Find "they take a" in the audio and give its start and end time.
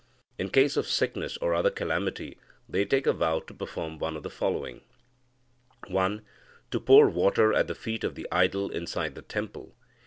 2.67-3.13